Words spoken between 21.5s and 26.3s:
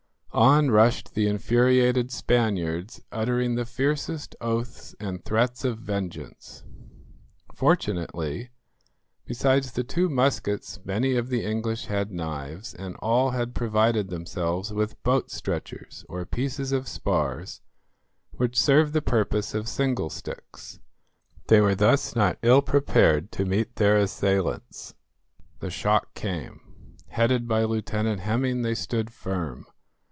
were thus not ill prepared to meet their assailants. The shock